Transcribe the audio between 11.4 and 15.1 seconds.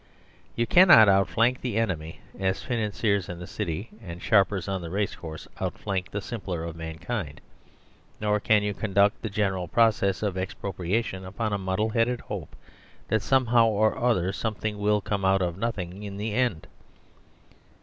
a muddle headed hope that somehow or other something will